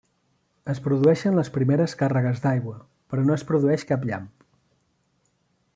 Es 0.71 0.79
produeixen 0.85 1.37
les 1.39 1.51
primeres 1.57 1.93
càrregues 1.99 2.41
d'aigua, 2.45 2.75
però 3.13 3.27
no 3.27 3.37
es 3.39 3.47
produeix 3.51 3.87
cap 3.93 4.09
llamp. 4.13 4.27